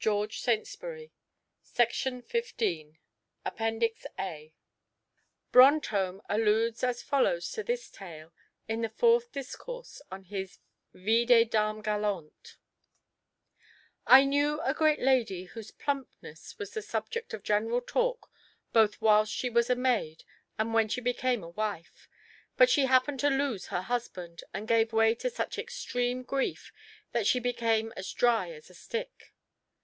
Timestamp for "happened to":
22.87-23.29